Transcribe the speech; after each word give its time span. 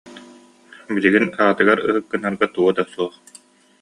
Билигин 0.93 1.25
аҕатыгар 1.41 1.77
ыһык 1.89 2.05
гынарга 2.11 2.47
туга 2.53 2.71
да 2.77 2.83
суох 2.93 3.13